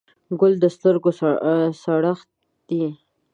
ګل 0.39 0.53
د 0.63 0.65
سترګو 0.75 1.11
سړښت 1.83 2.27
دی. 2.67 2.83